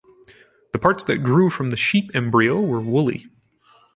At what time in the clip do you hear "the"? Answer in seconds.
0.71-0.79, 1.69-1.77